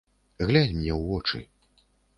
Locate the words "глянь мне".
0.45-0.93